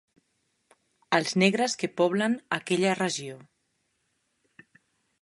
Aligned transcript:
Els 1.17 1.35
negres 1.43 1.77
que 1.83 1.91
poblen 2.03 2.39
aquella 2.59 2.97
regió. 3.03 3.39